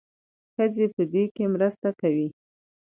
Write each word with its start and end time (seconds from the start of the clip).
ښځې 0.53 0.85
په 0.95 1.01
دې 1.13 1.23
کې 1.35 1.45
مرسته 1.53 1.87
کوي. 2.01 2.27